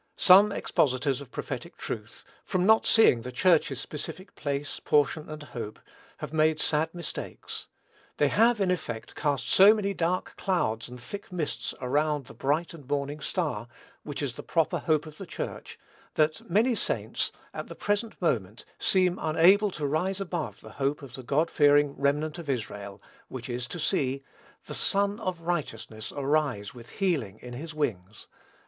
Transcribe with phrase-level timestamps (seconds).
[0.17, 5.77] Some expositors of prophetic truth, from not seeing the Church's specific place, portion, and hope,
[6.17, 7.67] have made sad mistakes.
[8.17, 12.73] They have, in effect, cast so many dark clouds and thick mists around "the bright
[12.73, 13.67] and morning star,"
[14.01, 15.77] which is the proper hope of the Church,
[16.15, 21.13] that many saints, at the present moment, seem unable to rise above the hope of
[21.13, 24.23] the God fearing remnant of Israel, which is to see
[24.65, 28.25] "the Sun of righteousness arise with healing in his wings."